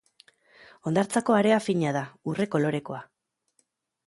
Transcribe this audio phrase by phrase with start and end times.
[0.91, 2.03] Hondartzako area fina da,
[2.33, 3.03] urre kolorekoa.